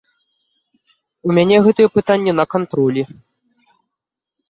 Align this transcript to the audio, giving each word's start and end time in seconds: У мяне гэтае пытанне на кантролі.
У 1.29 1.35
мяне 1.39 1.57
гэтае 1.69 1.87
пытанне 1.99 2.35
на 2.41 2.45
кантролі. 2.57 3.01